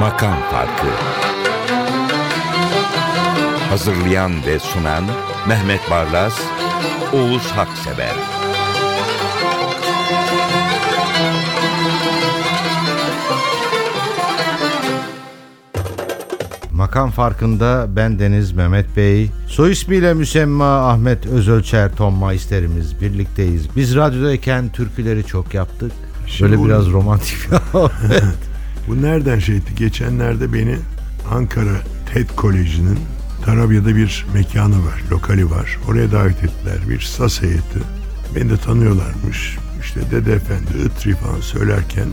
[0.00, 0.86] Makam Farkı
[3.70, 5.04] Hazırlayan ve sunan
[5.48, 6.40] Mehmet Barlas,
[7.12, 8.14] Oğuz Haksever
[16.72, 19.30] Makam farkında ben Deniz Mehmet Bey.
[19.54, 23.76] Soy ismiyle müsemma Ahmet Özölçer Tom Maister'imiz birlikteyiz.
[23.76, 25.92] Biz radyodayken türküleri çok yaptık.
[26.26, 27.80] Şimdi Böyle bu- biraz romantik bir
[28.88, 29.64] Bu nereden şeydi?
[29.76, 30.76] Geçenlerde beni
[31.30, 31.76] Ankara
[32.12, 32.98] TED Koleji'nin
[33.44, 35.78] Tarabya'da bir mekanı var, lokali var.
[35.88, 36.78] Oraya davet ettiler.
[36.88, 37.78] Bir sas heyeti.
[38.36, 39.58] Beni de tanıyorlarmış.
[39.80, 42.06] İşte Dede Efendi, Itri falan söylerken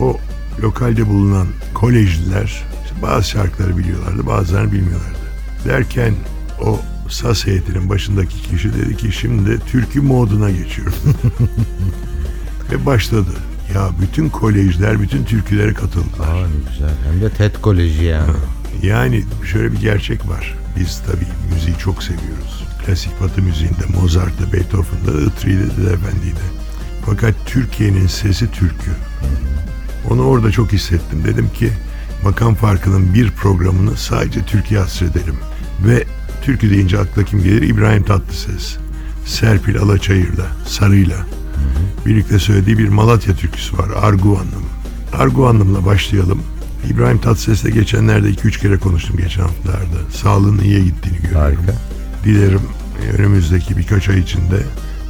[0.00, 0.16] o
[0.62, 5.16] lokalde bulunan kolejliler işte bazı şarkıları biliyorlardı, bazılarını bilmiyorlardı.
[5.64, 6.14] Derken
[6.60, 10.94] o sas heyetinin başındaki kişi dedi ki şimdi türkü moduna geçiyorum.
[12.72, 13.30] Ve başladı.
[13.74, 16.28] Ya bütün kolejler bütün türkülere katıldılar.
[16.28, 16.90] Aa ne güzel.
[17.04, 18.32] Hem de TED Koleji yani.
[18.82, 20.54] Yani şöyle bir gerçek var.
[20.78, 22.64] Biz tabii müziği çok seviyoruz.
[22.86, 26.46] Klasik batı müziğinde Mozart'ta, Beethoven'da, Itri'de, Dede Efendi'de.
[27.06, 28.90] Fakat Türkiye'nin sesi türkü.
[30.10, 31.22] Onu orada çok hissettim.
[31.24, 31.70] Dedim ki
[32.24, 35.36] makam farkının bir programını sadece Türkiye hasredelim.
[35.86, 36.04] Ve
[36.46, 37.62] türkü deyince akla kim gelir?
[37.62, 38.76] İbrahim Tatlıses.
[39.24, 41.16] Serpil Alaçayır'la, Sarı'yla.
[42.06, 43.88] Birlikte söylediği bir Malatya türküsü var.
[44.02, 44.64] Arguvanlım.
[45.12, 46.42] Arguvanlım'la başlayalım.
[46.90, 50.10] İbrahim Tatlıses'le geçenlerde 2-3 kere konuştum geçen haftalarda.
[50.12, 51.40] Sağlığının iyiye gittiğini görüyorum.
[51.40, 51.72] Harika.
[52.24, 52.62] Dilerim
[53.18, 54.62] önümüzdeki birkaç ay içinde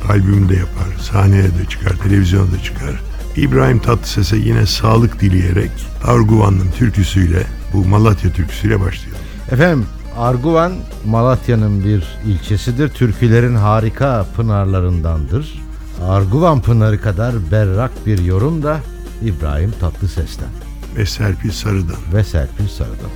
[0.09, 3.00] albüm de yapar, sahneye de çıkar, televizyona da çıkar.
[3.37, 5.71] İbrahim Tatlıses'e yine sağlık dileyerek
[6.05, 9.23] Arguvanlım türküsüyle bu Malatya türküsüyle başlayalım.
[9.50, 9.87] Efendim
[10.19, 10.72] Arguvan
[11.06, 12.89] Malatya'nın bir ilçesidir.
[12.89, 15.62] Türkülerin harika pınarlarındandır.
[16.09, 18.78] Arguvan pınarı kadar berrak bir yorum da
[19.22, 20.49] İbrahim Tatlıses'ten
[20.97, 21.97] Ve Serpil Sarı'dan.
[22.15, 23.10] ve Serpil Sarı'dan.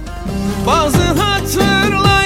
[0.66, 2.19] Bazı hatırlayıp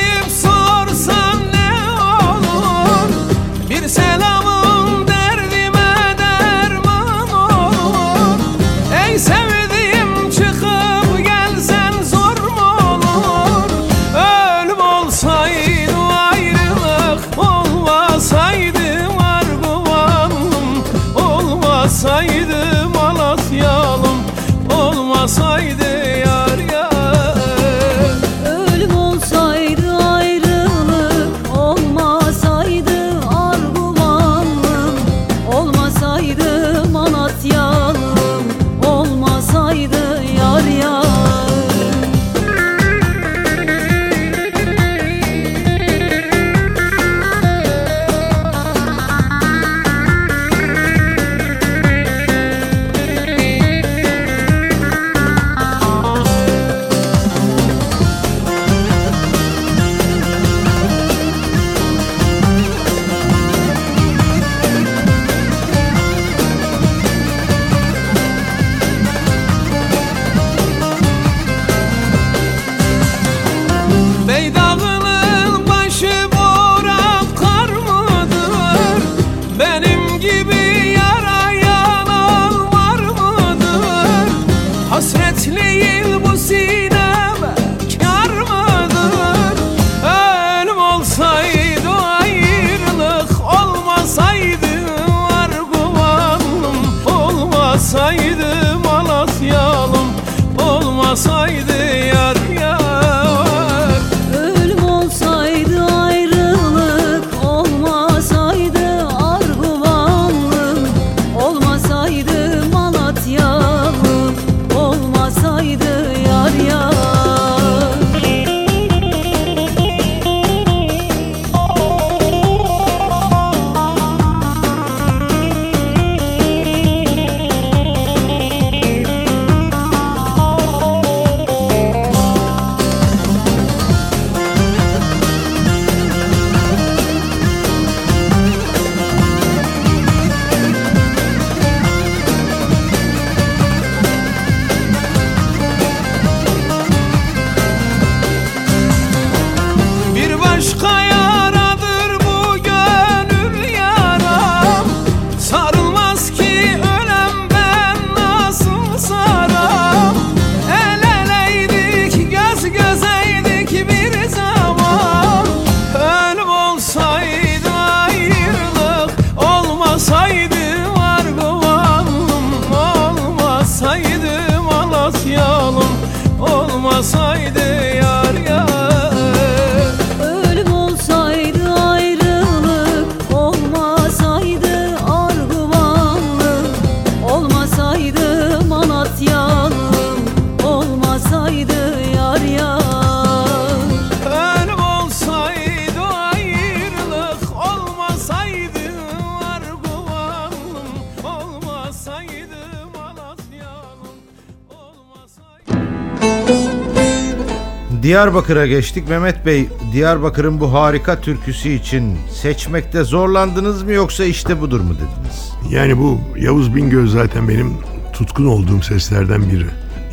[208.05, 209.09] Diyarbakır'a geçtik.
[209.09, 215.53] Mehmet Bey, Diyarbakır'ın bu harika türküsü için seçmekte zorlandınız mı yoksa işte budur mu dediniz?
[215.71, 217.73] Yani bu Yavuz Bingöl zaten benim
[218.13, 219.67] tutkun olduğum seslerden biri.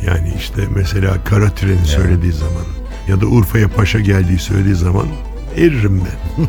[0.06, 2.64] Yani işte mesela Kara Tren'i söylediği zaman
[3.08, 5.06] ya da Urfa'ya Paşa geldiği söylediği zaman
[5.56, 6.44] eririm ben.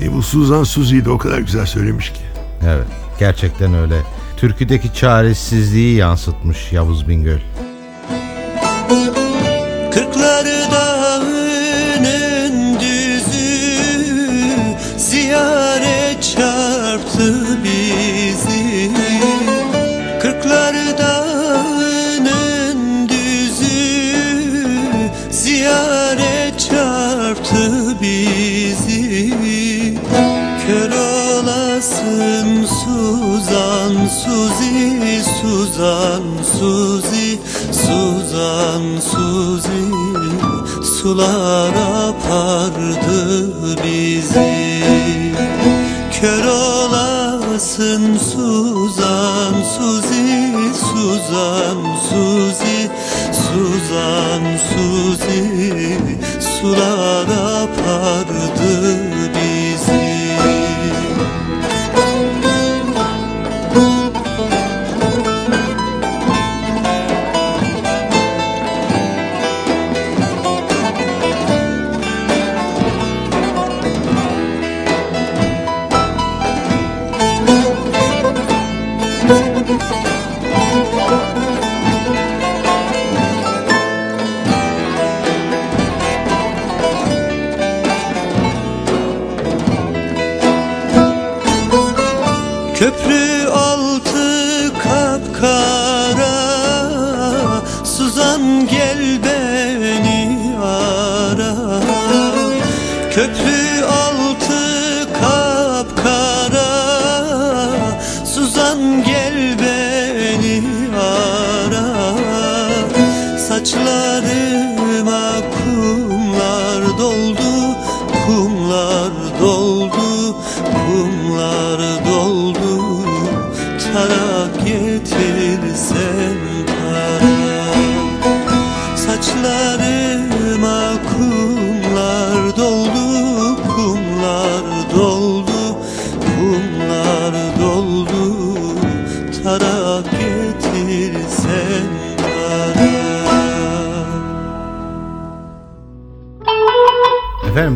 [0.04, 2.22] e bu Suzan Suzi'yi de o kadar güzel söylemiş ki.
[2.66, 2.86] Evet,
[3.18, 4.00] gerçekten öyle.
[4.36, 7.40] Türküdeki çaresizliği yansıtmış Yavuz Bingöl.
[8.88, 9.23] Kırkları
[35.74, 37.38] Suzan Suzi
[37.72, 39.84] Suzan Suzi
[40.82, 41.74] Sular
[42.06, 43.18] apardı
[43.84, 44.82] bizi.
[46.20, 52.90] Kör olasın Suzan Suzi Suzan Suzi
[53.32, 55.98] Suzan Suzi
[56.40, 57.26] Sular
[57.62, 59.23] apardı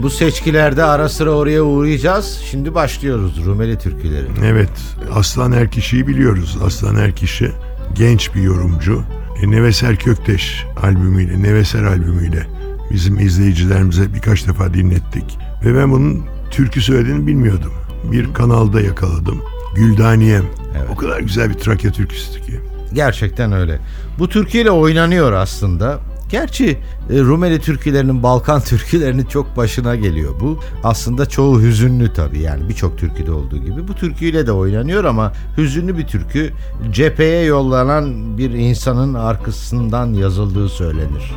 [0.08, 2.40] bu seçkilerde ara sıra oraya uğrayacağız.
[2.50, 4.26] Şimdi başlıyoruz Rumeli türküleri.
[4.44, 4.70] Evet,
[5.14, 6.58] Aslan Erkişi'yi biliyoruz.
[6.64, 7.52] Aslan Erkişi
[7.94, 9.02] genç bir yorumcu.
[9.42, 12.46] E, Neveser Kökteş albümüyle, Neveser albümüyle
[12.90, 15.38] bizim izleyicilerimize birkaç defa dinlettik.
[15.64, 17.72] Ve ben bunun türkü söylediğini bilmiyordum.
[18.12, 19.42] Bir kanalda yakaladım.
[19.74, 20.44] Güldaniyem.
[20.78, 20.88] Evet.
[20.92, 22.60] O kadar güzel bir Trakya türküsü ki.
[22.92, 23.78] Gerçekten öyle.
[24.18, 26.00] Bu türküyle oynanıyor aslında.
[26.28, 26.78] Gerçi
[27.10, 30.60] e, Rumeli türkülerinin Balkan türkülerinin çok başına geliyor bu.
[30.84, 33.88] Aslında çoğu hüzünlü tabii yani birçok türküde olduğu gibi.
[33.88, 36.52] Bu türküyle de oynanıyor ama hüzünlü bir türkü
[36.90, 41.32] cepheye yollanan bir insanın arkasından yazıldığı söylenir.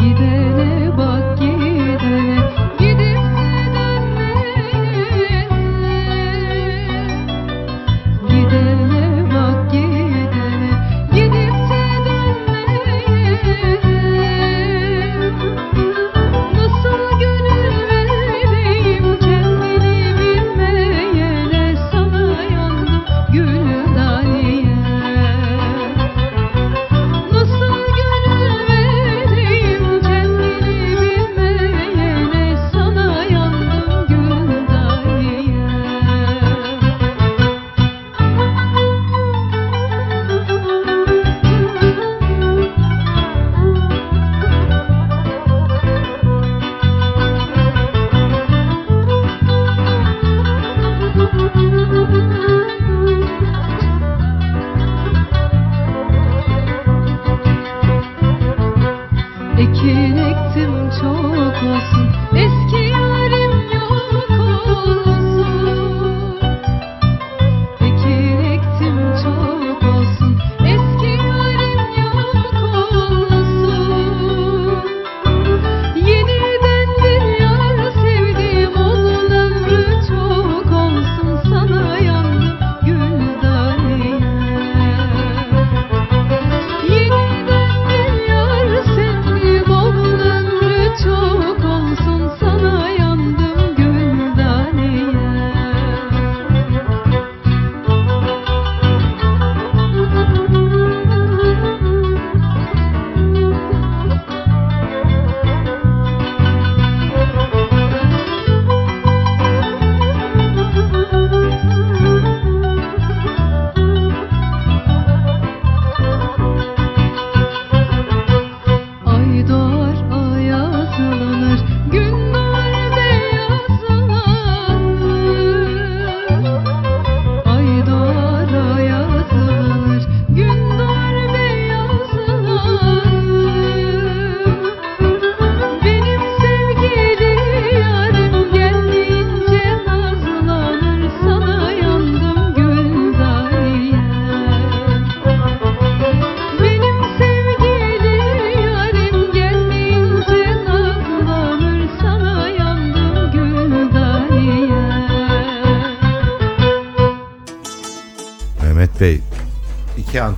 [0.00, 0.73] Gidene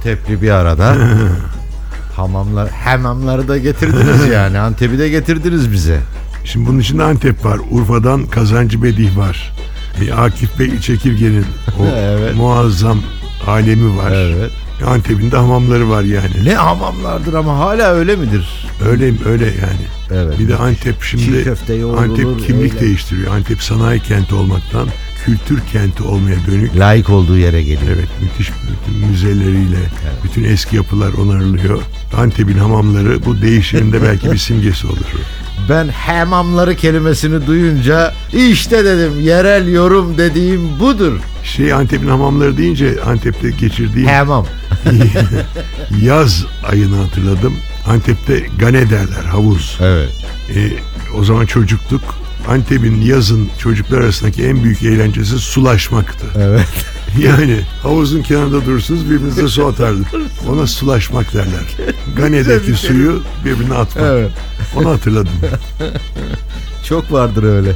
[0.07, 0.97] Antepli bir arada
[2.17, 6.01] hamamlar hamamları da getirdiniz yani Antep'i de getirdiniz bize.
[6.45, 7.59] Şimdi bunun içinde Antep var.
[7.71, 9.53] Urfa'dan Kazancı Bedih var.
[10.01, 11.45] Bir Akif Bey Çekirge'nin
[11.81, 12.35] o Evet.
[12.37, 12.99] muazzam
[13.47, 14.11] alemi var.
[14.13, 14.51] Evet.
[14.87, 16.45] Antep'in de hamamları var yani.
[16.45, 18.67] Ne hamamlardır ama hala öyle midir?
[18.89, 19.87] Öyle öyle yani.
[20.11, 20.39] Evet.
[20.39, 22.81] Bir de Antep Çiğ şimdi köfte yoğrulur, Antep kimlik öyle.
[22.81, 23.35] değiştiriyor.
[23.35, 24.89] Antep sanayi kenti olmaktan
[25.25, 26.77] kültür kenti olmaya dönük.
[26.77, 27.97] Layık olduğu yere geliyor.
[27.97, 28.51] Evet müthiş
[29.17, 29.79] müzeleriyle
[30.25, 31.83] bütün eski yapılar onarılıyor.
[32.17, 34.97] Antep'in hamamları bu değişiminde belki bir simgesi olur.
[35.69, 41.13] Ben hamamları kelimesini duyunca işte dedim yerel yorum dediğim budur.
[41.45, 44.47] Şey Antep'in hamamları deyince Antep'te geçirdiğim Hamam.
[46.03, 47.55] yaz ayını hatırladım.
[47.89, 49.79] Antep'te gane derler havuz.
[49.81, 50.11] Evet.
[50.55, 50.73] E,
[51.19, 52.03] o zaman çocukluk
[52.49, 56.27] Antep'in yazın çocuklar arasındaki en büyük eğlencesi sulaşmaktı.
[56.39, 56.87] Evet.
[57.23, 60.07] Yani havuzun kenarında durursunuz birbirinize su atardık.
[60.51, 61.77] Ona sulaşmak derler.
[62.17, 64.05] Gane'deki suyu birbirine atmak.
[64.05, 64.31] Evet.
[64.77, 65.33] Onu hatırladım.
[66.85, 67.73] Çok vardır öyle.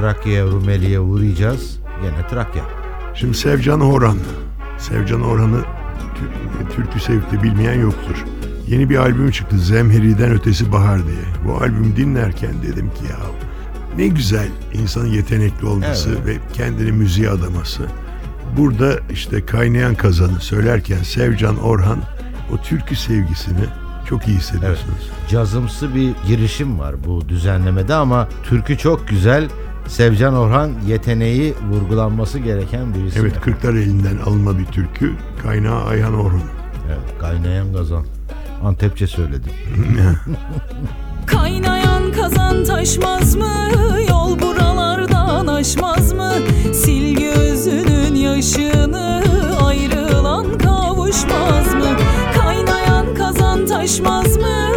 [0.00, 1.78] Trakya'ya, Rumeli'ye uğrayacağız.
[2.02, 2.62] Gene Trakya.
[3.14, 4.16] Şimdi Sevcan Orhan.
[4.78, 8.24] Sevcan Orhan'ı tü- türkü sevip de bilmeyen yoktur.
[8.68, 11.24] Yeni bir albüm çıktı Zemheri'den Ötesi Bahar diye.
[11.46, 13.16] Bu albümü dinlerken dedim ki ya
[13.96, 17.82] ne güzel insanın yetenekli olması ve kendini müziğe adaması.
[18.56, 21.98] Burada işte kaynayan kazanı söylerken Sevcan Orhan
[22.52, 23.64] o türkü sevgisini
[24.08, 25.10] çok iyi hissediyorsunuz.
[25.30, 29.48] Cazımsı bir girişim var bu düzenlemede ama türkü çok güzel.
[29.90, 33.22] Sevcan Orhan yeteneği vurgulanması gereken bir isim.
[33.22, 35.12] Evet Kırklar elinden alınma bir türkü.
[35.42, 36.42] Kaynağı Ayhan Orhun.
[36.88, 38.04] Evet, kaynayan kazan.
[38.64, 39.52] Antepçe söyledim.
[41.26, 43.54] Kaynayan kazan taşmaz mı?
[44.08, 46.32] Yol buralardan aşmaz mı?
[46.82, 49.22] Sil gözünün yaşını
[49.64, 51.96] ayrılan kavuşmaz mı?
[52.38, 54.70] Kaynayan kazan taşmaz mı?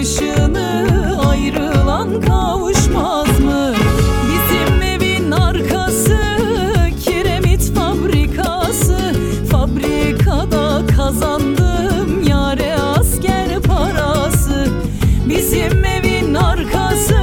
[0.00, 3.74] Yaşını ayrılan kavuşmaz mı?
[4.28, 6.18] Bizim evin arkası
[7.04, 8.98] kiremit fabrikası.
[9.50, 14.66] Fabrikada kazandım yare asker parası.
[15.28, 17.18] Bizim evin arkası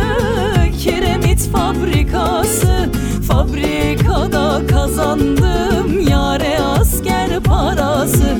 [0.79, 2.89] kiremit fabrikası.
[3.27, 8.37] Fabrikada kazandım yare asker parası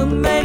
[0.00, 0.39] to make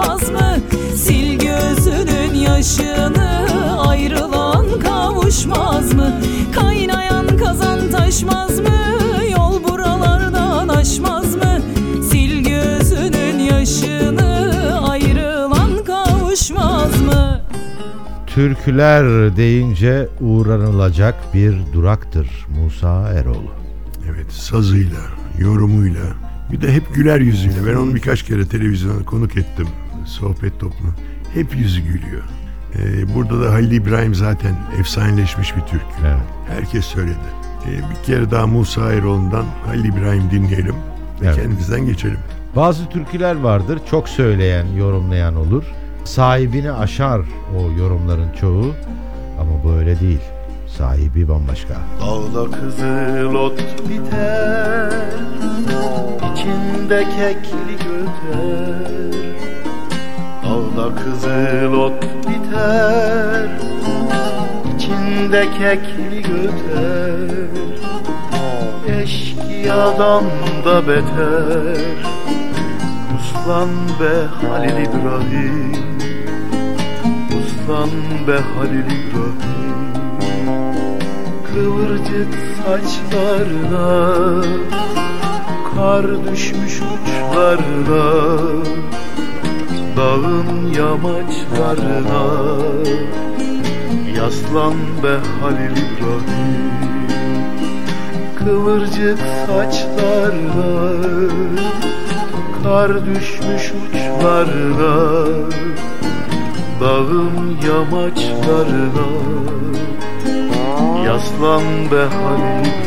[0.00, 0.58] aşmaz mı?
[1.02, 3.46] Sil gözünün yaşını
[3.88, 6.20] ayrılan kavuşmaz mı?
[6.54, 8.68] Kaynayan kazan taşmaz mı?
[9.32, 11.60] Yol buralardan aşmaz mı?
[12.08, 17.40] Sil gözünün yaşını ayrılan kavuşmaz mı?
[18.26, 23.52] Türküler deyince uğranılacak bir duraktır Musa Eroğlu.
[24.10, 25.00] Evet sazıyla,
[25.38, 26.04] yorumuyla
[26.52, 27.66] bir de hep güler yüzüyle.
[27.66, 29.66] Ben onu birkaç kere televizyona konuk ettim.
[30.06, 30.92] Sohbet topluluğu.
[31.34, 32.22] Hep yüzü gülüyor.
[32.78, 35.82] Ee, burada da Halil İbrahim zaten efsaneleşmiş bir Türk.
[36.06, 36.16] Evet.
[36.48, 37.16] Herkes söyledi.
[37.66, 40.74] Ee, bir kere daha Musa Eroğlu'ndan Halil İbrahim dinleyelim
[41.20, 41.36] ve Evet.
[41.36, 42.18] kendimizden geçelim.
[42.56, 45.64] Bazı türküler vardır çok söyleyen, yorumlayan olur.
[46.04, 47.20] Sahibini aşar
[47.58, 48.74] o yorumların çoğu
[49.40, 50.20] ama böyle değil.
[50.78, 51.74] Sahibi bambaşka.
[52.00, 54.92] Dağda kızıl ot biter
[56.34, 59.35] içinde keklik öter
[60.76, 63.48] Dağda kızıl ot biter
[64.76, 67.48] içinde kekli göter.
[69.02, 70.24] Eşkıyadan
[70.64, 71.80] da beter
[73.16, 73.68] Uslan
[74.00, 75.72] be Halil İbrahim.
[77.28, 77.90] Uslan
[78.26, 79.92] be Halil İbrahim.
[81.54, 82.34] Kıvırcık
[82.64, 84.42] saçlarına
[85.74, 88.26] Kar düşmüş uçlarına
[89.96, 92.22] Dağın yamaçlarına.
[94.16, 96.66] Yaslan be Halil İbrahim
[98.38, 100.92] Kıvırcık saçlarına.
[102.62, 105.26] Kar düşmüş uçlarına
[106.80, 109.06] Dağın yamaçlarına.
[111.04, 112.85] Yaslan be Halil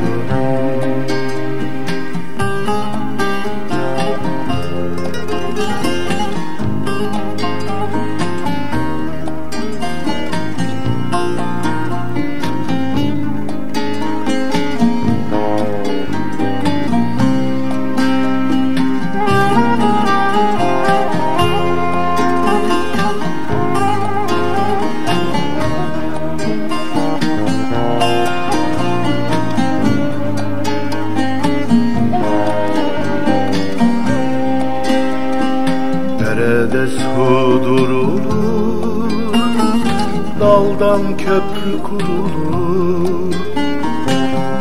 [40.49, 43.33] Daldan köprü kurulur.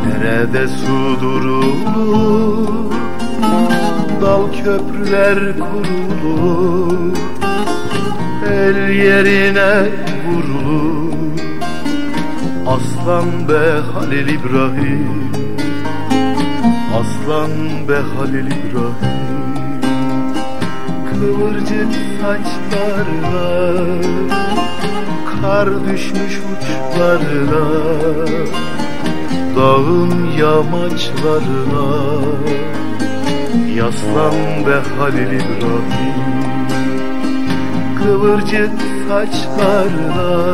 [0.05, 2.93] Derede su durulur?
[4.21, 7.17] Dal köprüler kurulur.
[8.51, 9.89] El yerine
[10.25, 11.13] vurulur.
[12.67, 15.31] Aslan be Halil İbrahim.
[16.99, 17.51] Aslan
[17.87, 19.81] be Halil İbrahim.
[21.09, 23.49] Kıvırcık saçlarına
[25.41, 27.65] Kar düşmüş uçlarına
[29.55, 31.87] Dağın yamaçlarına.
[33.75, 36.19] Yaslan be Halil İbrahim
[37.97, 38.71] Kıvırcık
[39.07, 40.49] saçlarına.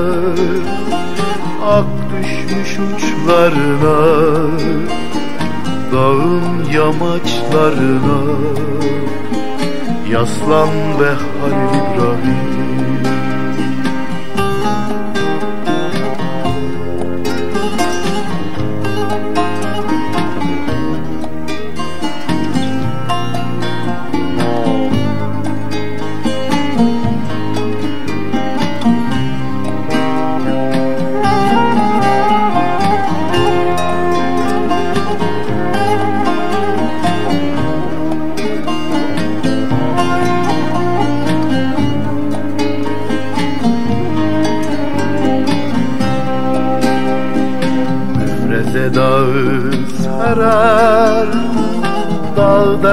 [1.66, 3.98] Ak düşmüş uçlarına
[5.94, 8.20] Dağın yamaçlarına.
[10.12, 12.55] Yaslan be Halil İbrahim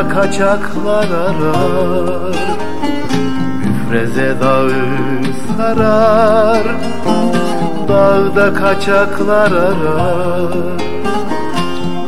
[0.02, 2.36] Dağda kaçaklar arar.
[3.64, 4.70] Müfreze dağı
[5.56, 6.62] sarar.
[7.88, 10.54] Dağda kaçaklar arar.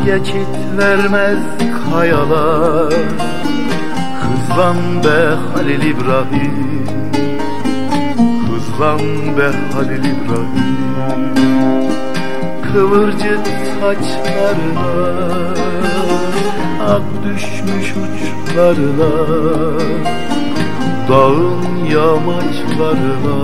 [0.04, 1.38] Geçit vermez
[1.90, 2.94] kayalar.
[4.22, 6.86] Hızlan be Halil İbrahim.
[8.48, 9.00] Hızlan
[9.38, 11.34] be Halil İbrahim.
[12.72, 13.46] Kıvırcık
[13.80, 15.54] saçlarına
[16.88, 19.10] Ak düşmüş uçlarına
[21.08, 23.38] Dağın yamaçlarına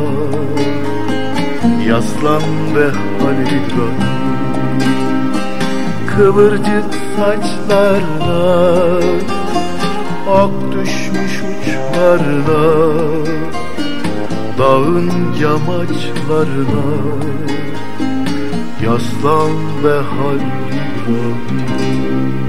[1.86, 2.42] Yaslan
[2.76, 3.60] be Halil
[6.06, 8.60] Kıvırcık saçlarına
[10.34, 12.62] Ak düşmüş uçlarına
[14.58, 16.84] Dağın yamaçlarına
[18.84, 19.52] Yaslan
[19.84, 20.70] be Halil
[21.08, 22.39] İbrahim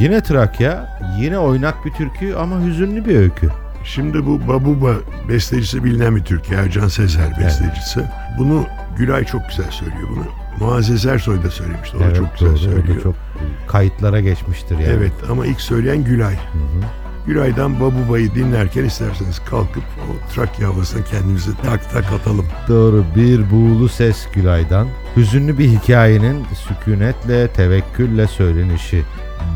[0.00, 3.48] Yine Trakya, yine oynak bir türkü ama hüzünlü bir öykü.
[3.84, 4.94] Şimdi bu Babuba
[5.28, 6.52] bestecisi bilinen bir Türk.
[6.52, 8.00] Ercan Sezer bestecisi.
[8.38, 10.24] Bunu Gülay çok güzel söylüyor bunu.
[10.60, 11.96] Muazzez Ersoy da söylemişti.
[11.96, 12.98] O da çok güzel doğru, söylüyor.
[12.98, 13.14] O çok
[13.68, 14.92] kayıtlara geçmiştir yani.
[14.96, 16.34] Evet ama ilk söyleyen Gülay.
[17.26, 22.46] Gülay'dan Babuba'yı dinlerken isterseniz kalkıp o Trakya havasına kendimizi tak tak atalım.
[22.68, 24.88] Doğru bir buğulu ses Gülay'dan.
[25.16, 29.02] Hüzünlü bir hikayenin sükunetle, tevekkülle söylenişi.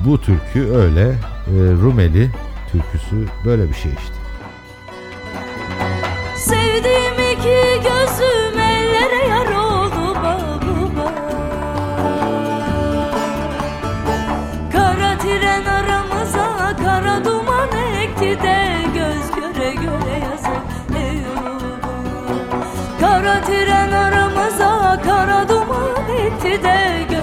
[0.07, 1.15] Bu türkü öyle.
[1.47, 2.31] e, Rumeli
[2.73, 4.15] türküsü böyle bir şey işte.
[6.37, 11.13] Sevdiğim iki gözüm ellere yar oldu babuma
[14.73, 17.69] Kara tren aramıza kara duman
[18.03, 20.65] ekti de Göz göre göre yazık
[23.01, 27.14] Kara tren aramıza kara duman etti de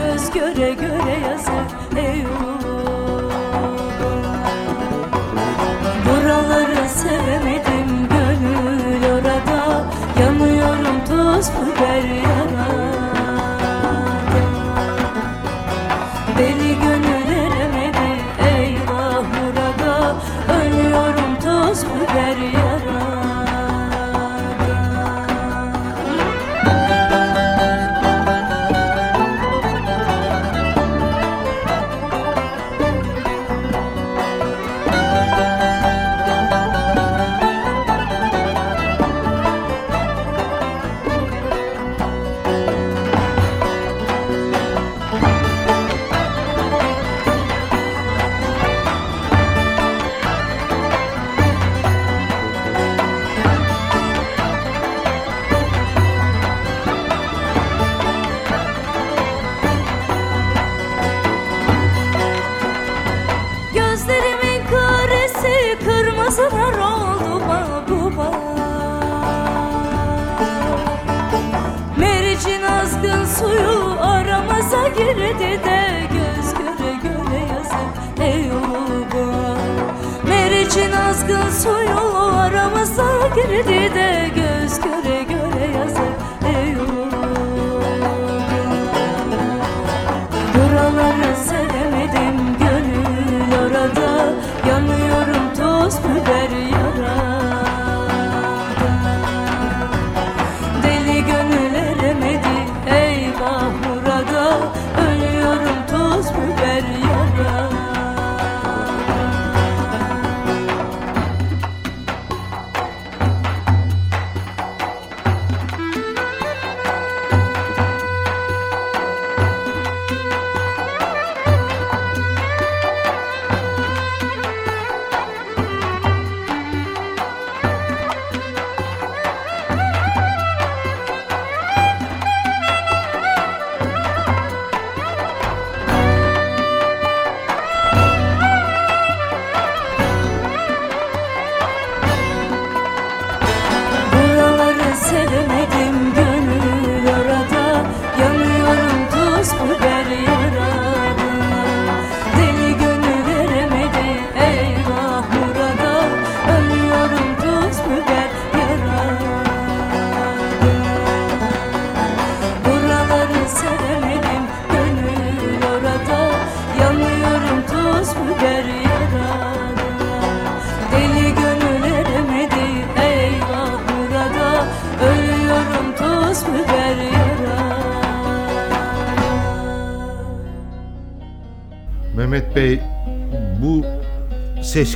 [11.42, 13.11] Yanıyorum toz biber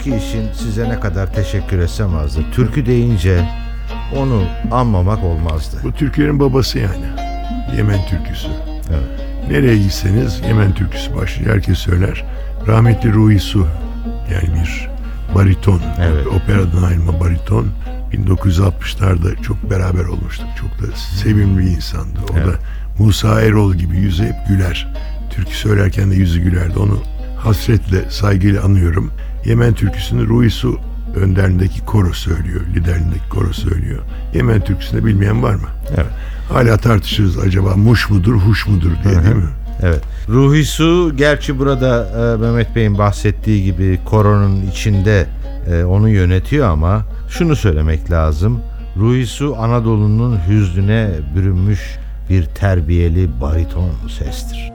[0.05, 2.51] seçki için size ne kadar teşekkür etsem azdır.
[2.51, 3.49] Türkü deyince
[4.15, 5.77] onu anmamak olmazdı.
[5.83, 7.05] Bu Türkiye'nin babası yani.
[7.77, 8.47] Yemen türküsü.
[8.89, 9.51] Evet.
[9.51, 11.53] Nereye gitseniz Yemen türküsü başlıyor.
[11.53, 12.25] Herkes söyler.
[12.67, 13.67] Rahmetli Ruhi Su
[14.33, 14.89] yani bir
[15.35, 15.81] bariton.
[15.99, 16.27] Evet.
[16.27, 17.67] Operadan ayrılma bariton.
[18.13, 20.47] 1960'larda çok beraber olmuştuk.
[20.59, 22.19] Çok da sevimli bir insandı.
[22.31, 22.47] O Evet.
[22.47, 22.53] da
[22.99, 24.93] Musa Erol gibi yüzü hep güler.
[25.29, 26.79] Türkü söylerken de yüzü gülerdi.
[26.79, 26.99] Onu
[27.37, 29.11] hasretle, saygıyla anıyorum.
[29.45, 30.79] Yemen türküsünü Ruhi Su
[31.15, 32.61] önderliğindeki koro söylüyor.
[32.75, 33.99] Liderliğindeki koro söylüyor.
[34.33, 35.67] Yemen türküsünü bilmeyen var mı?
[35.95, 36.11] Evet.
[36.49, 39.49] Hala tartışırız acaba muş mudur, huş mudur diye değil mi?
[39.81, 40.01] Evet.
[40.29, 45.25] Ruhi Su gerçi burada e, Mehmet Bey'in bahsettiği gibi koronun içinde
[45.71, 48.61] e, onu yönetiyor ama şunu söylemek lazım.
[48.97, 51.97] Ruhi Su Anadolu'nun hüznüne bürünmüş
[52.29, 54.74] bir terbiyeli bariton sestir.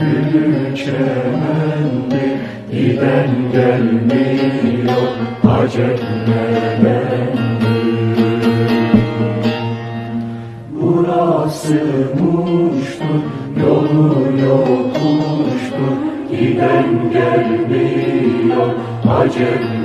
[0.00, 2.40] gülü çemendi
[2.72, 5.08] Giden gelmiyor
[5.62, 7.40] acep nelendi
[10.72, 11.74] Burası
[12.20, 13.04] muştu
[13.60, 15.86] yolu yokuştu
[16.30, 18.68] Giden gelmiyor
[19.08, 19.79] acep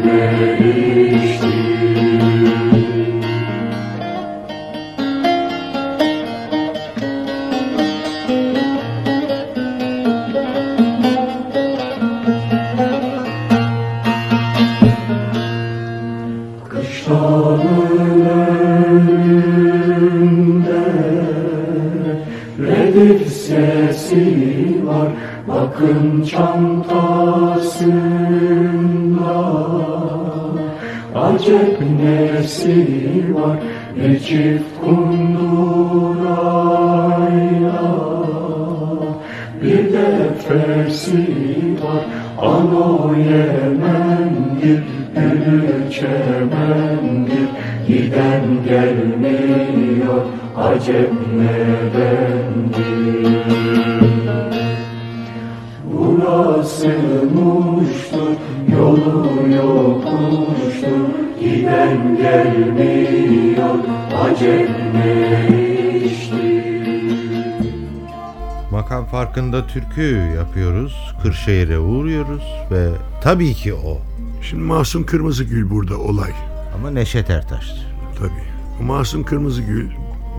[69.36, 71.14] Makam farkında türkü yapıyoruz.
[71.24, 72.90] Kırşehir'e uğruyoruz ve
[73.22, 74.02] tabii ki o.
[74.42, 76.32] Şimdi Masum Kırmızıgül burada olay.
[76.76, 77.88] Ama Neşet Ertaş'tır.
[78.20, 78.44] Tabii.
[78.80, 79.90] Bu Masum Kırmızıgül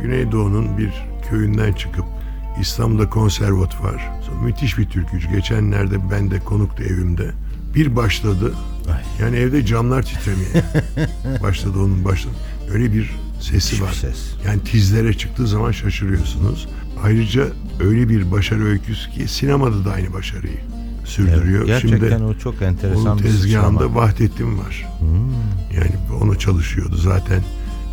[0.03, 0.93] Güneydoğu'nun bir
[1.31, 2.05] köyünden çıkıp
[2.61, 4.11] İstanbul'da konservatuvar.
[4.27, 5.31] Sonra müthiş bir türkücü.
[5.31, 7.31] Geçenlerde ben de konuktu evimde.
[7.75, 8.55] Bir başladı.
[8.89, 9.25] Ay.
[9.27, 10.65] Yani evde camlar titremeye.
[11.43, 12.35] başladı onun başladı.
[12.73, 13.93] Öyle bir sesi Hiçbir var.
[13.93, 14.19] ses.
[14.47, 16.69] Yani tizlere çıktığı zaman şaşırıyorsunuz.
[17.03, 17.47] Ayrıca
[17.81, 20.59] öyle bir başarı öyküsü ki sinemada da aynı başarıyı
[21.05, 21.67] sürdürüyor.
[21.67, 23.95] Gerçekten Şimdi o çok enteresan onun bir tezgahında sıçrama.
[23.95, 24.89] Vahdettin var.
[25.77, 25.91] Yani
[26.23, 27.43] onu çalışıyordu zaten.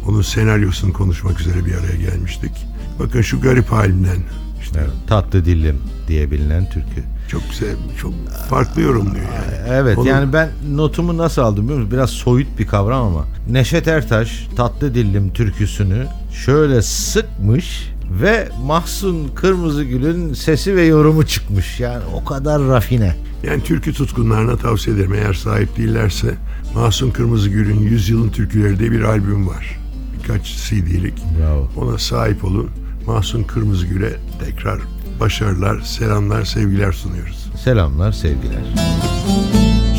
[0.08, 2.52] Onun senaryosunu konuşmak üzere bir araya gelmiştik.
[3.00, 4.18] Bakın şu garip halimden
[4.62, 5.78] işte Evet, tatlı dillim
[6.08, 7.04] diye bilinen türkü.
[7.28, 8.14] Çok güzel, çok
[8.50, 9.68] farklı yorumluyor yani.
[9.68, 11.92] Evet Onu- yani ben notumu nasıl aldım biliyor musun?
[11.92, 13.26] Biraz soyut bir kavram ama.
[13.50, 16.06] Neşet Ertaş tatlı dillim türküsünü
[16.46, 17.90] şöyle sıkmış
[18.22, 21.80] ve Mahsun Kırmızıgül'ün sesi ve yorumu çıkmış.
[21.80, 23.16] Yani o kadar rafine.
[23.48, 25.14] Yani türkü tutkunlarına tavsiye ederim.
[25.14, 26.36] Eğer sahip değillerse
[26.76, 29.80] Masum Kırmızıgül'ün Yüzyılın Türküleri diye bir albüm var.
[30.18, 31.14] Birkaç CD'lik.
[31.40, 31.70] Bravo.
[31.78, 32.70] Ona sahip olun.
[33.08, 34.80] Mahsun Kırmızıgül'e tekrar
[35.20, 37.46] başarılar, selamlar, sevgiler sunuyoruz.
[37.64, 38.64] Selamlar, sevgiler.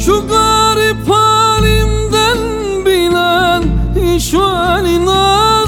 [0.04, 2.38] Şu garip halimden
[2.86, 3.62] bilen
[4.16, 5.63] işvali nazlım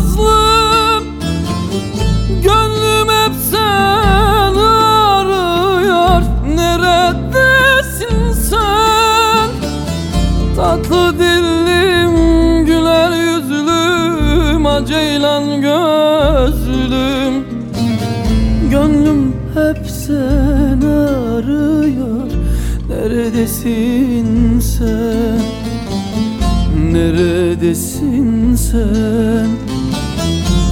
[28.70, 29.48] Sen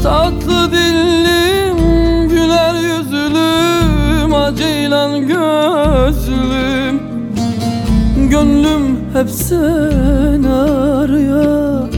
[0.02, 1.78] Tatlı dillim
[2.28, 7.00] Güler yüzlüm Aceylan gözlüm.
[8.30, 11.88] Gönlüm hep seni arıyor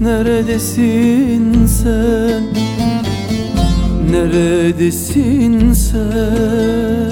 [0.00, 2.42] Neredesin sen?
[4.10, 7.09] Neredesin sen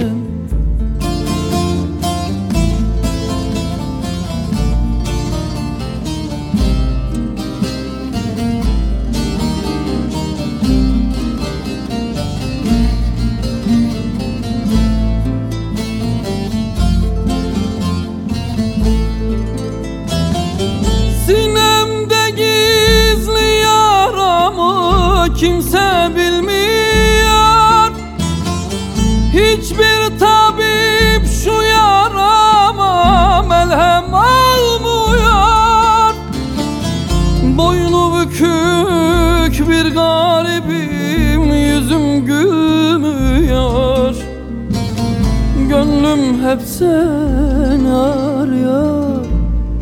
[46.49, 49.24] hep seni arıyor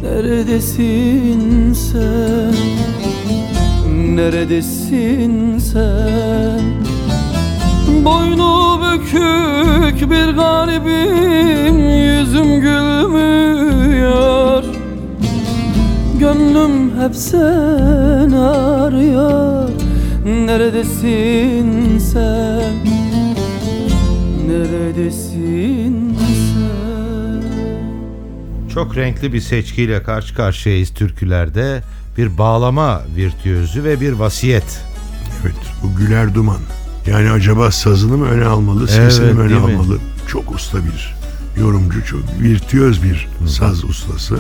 [0.03, 2.55] Neredesin sen?
[4.17, 6.61] Neredesin sen?
[8.05, 14.05] Boynu bükük bir garibim Yüzüm gülmüyor
[16.19, 19.69] Gönlüm hep seni arıyor
[20.47, 22.66] Neredesin sen?
[28.77, 31.83] Çok renkli bir seçkiyle karşı karşıyayız türkülerde.
[32.18, 34.85] Bir bağlama virtüözü ve bir vasiyet.
[35.43, 36.61] Evet, bu Güler Duman.
[37.07, 39.72] Yani acaba sazını mı öne almalı, sesini Evet, mi öne değil mi?
[39.74, 39.99] almalı?
[40.29, 41.16] Çok usta bir
[41.61, 44.39] yorumcu, çok virtüöz bir saz ustası.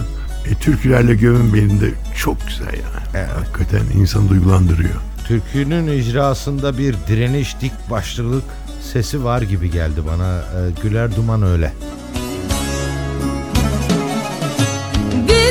[0.50, 3.26] E, türkülerle gömün beni de çok güzel yani.
[3.28, 4.94] Hakikaten insanı duygulandırıyor.
[5.24, 8.44] Türkünün icrasında bir direniş, dik başlılık
[8.92, 10.38] sesi var gibi geldi bana.
[10.38, 11.72] Ee, Güler Duman öyle.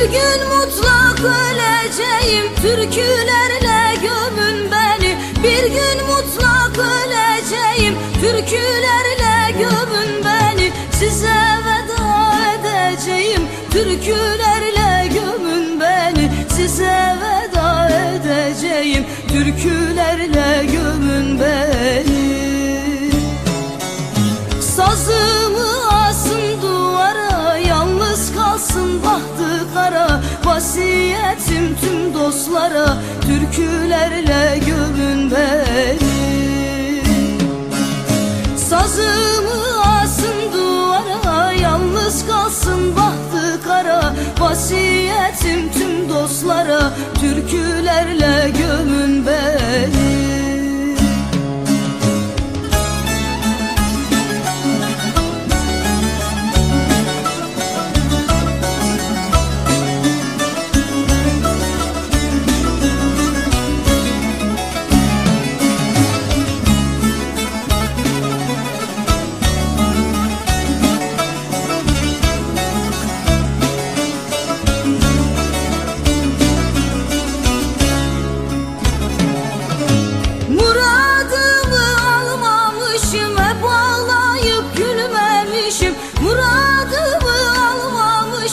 [0.06, 2.56] Bir gün mutlak öleceğim.
[2.62, 5.18] Türkülerle gömün beni.
[5.44, 7.98] Bir gün mutlak öleceğim.
[8.22, 10.72] Türkülerle gömün beni.
[10.92, 11.28] Size
[11.66, 11.75] veda
[29.16, 37.02] bahtı kara Vasiyetim tüm dostlara Türkülerle gömün beni.
[38.58, 46.92] Sazımı asın duvara Yalnız kalsın bahtı kara Vasiyetim tüm dostlara
[47.22, 50.05] Türkülerle gömün beni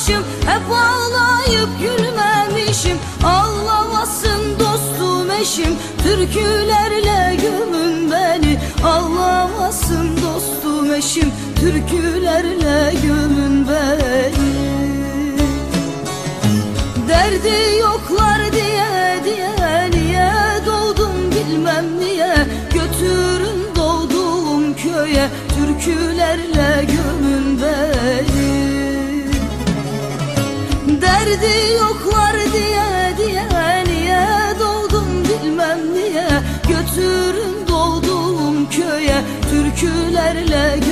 [0.03, 2.99] almamışım Hep ağlayıp gülmemişim.
[3.25, 8.59] Ağlamasın dostum eşim Türkülerle gömün beni.
[8.85, 14.33] Ağlamasın dostum eşim Türkülerle gömün beni.
[17.09, 20.33] Derdi yoklar diye diye niye
[20.67, 22.37] doğdum bilmem niye.
[22.75, 27.22] Götürün doğduğum köye türkülerle gömün
[31.13, 33.45] Derdi yoklar diye diye
[33.85, 34.27] niye
[34.61, 36.29] doğdum bilmem niye?
[36.69, 40.91] Götürün doğduğum köye türkülerle gömün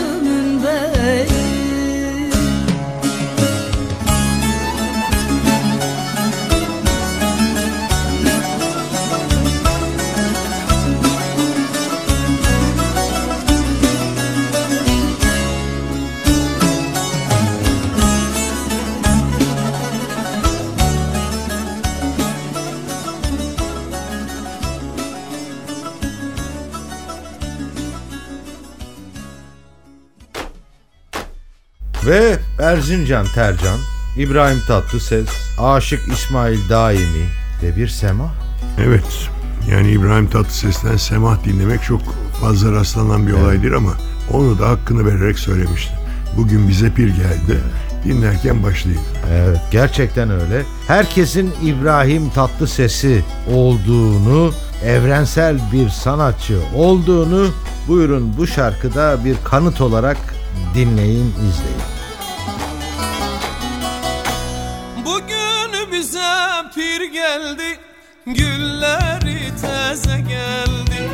[32.10, 33.78] Ve Erzincan Tercan,
[34.16, 37.26] İbrahim Tatlıses, Aşık İsmail Daimi
[37.62, 38.34] ve bir sema.
[38.86, 39.28] Evet.
[39.70, 42.00] Yani İbrahim Tatlıses'ten semah dinlemek çok
[42.40, 43.92] fazla rastlanan bir olaydır ama
[44.32, 45.92] onu da hakkını vererek söylemişti.
[46.36, 47.60] Bugün bize pir geldi.
[48.04, 49.00] Dinlerken başlayın.
[49.32, 50.62] Evet gerçekten öyle.
[50.86, 54.52] Herkesin İbrahim Tatlıses'i olduğunu,
[54.84, 57.46] evrensel bir sanatçı olduğunu
[57.88, 60.16] buyurun bu şarkıda bir kanıt olarak
[60.74, 61.99] dinleyin, izleyin.
[67.30, 67.78] Geldi
[68.26, 71.10] Gülleri teze geldi.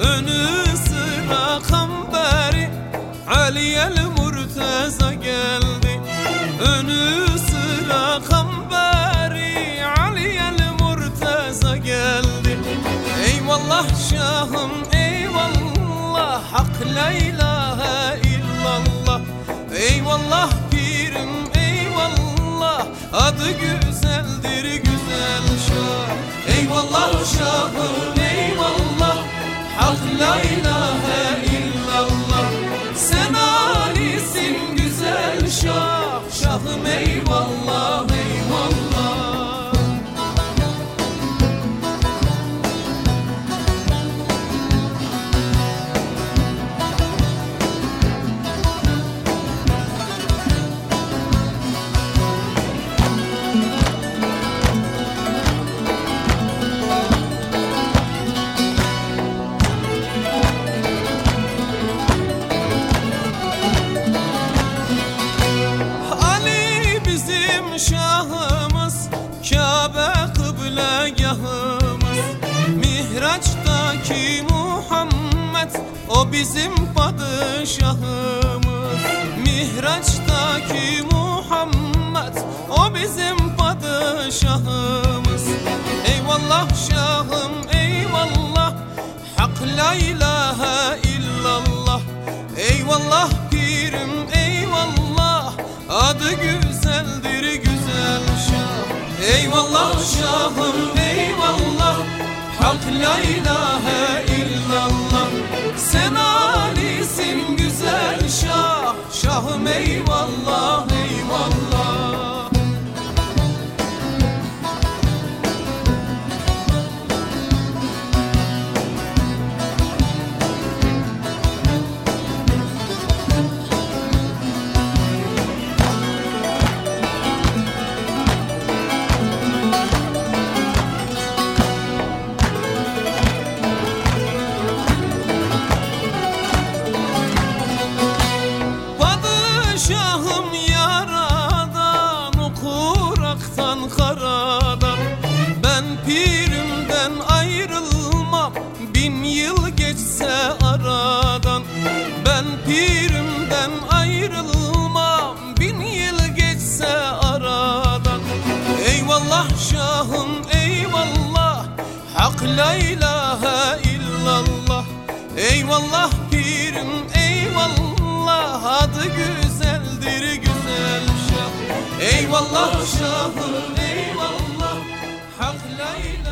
[0.00, 2.70] Önü sıra kamberi
[3.36, 6.00] Aliyel Murteza geldi.
[6.60, 12.58] Önü sıra kamberi Aliyel Murteza geldi.
[13.26, 19.20] Eyvallah şahım eyvallah Hak la ilahe illallah.
[19.76, 24.93] Eyvallah pirim eyvallah Adı güzeldir güzel
[25.74, 29.16] şah Eyvallah şahım eyvallah.
[29.76, 31.22] Hak la ilahe
[31.56, 32.46] illallah.
[32.94, 37.63] Sen alisin güzel şah Şahım eyvallah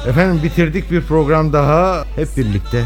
[0.06, 2.04] Efendim bitirdik bir program daha.
[2.16, 2.84] Hep birlikte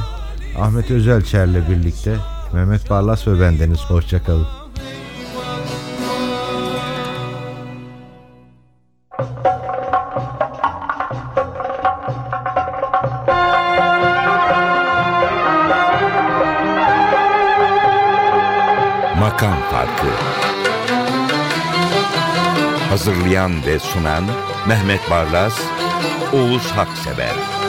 [0.59, 2.17] Ahmet Özelçer'le birlikte
[2.53, 3.79] Mehmet Barlas ve bendeniz.
[3.79, 4.47] Hoşçakalın.
[19.21, 20.07] Makam Farkı
[22.91, 24.25] Hazırlayan ve sunan
[24.69, 25.61] Mehmet Barlas,
[26.33, 27.66] Oğuz Haksever